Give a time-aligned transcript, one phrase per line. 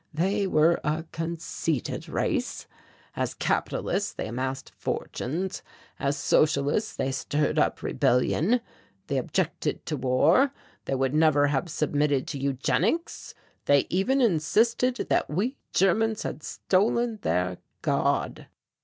[0.15, 2.65] They were a conceited race.
[3.15, 5.61] As capitalists, they amassed fortunes;
[5.99, 8.61] as socialists they stirred up rebellion;
[9.05, 10.53] they objected to war;
[10.85, 13.35] they would never have submitted to eugenics;
[13.65, 18.47] they even insisted that we Germans had stolen their God!